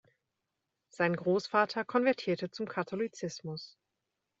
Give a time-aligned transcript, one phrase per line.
[0.89, 3.77] Sein Großvater konvertierte zum Katholizismus.